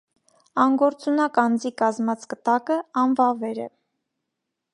[0.63, 3.73] Անգործունակ անձի կազմած կտակը անվավեր է։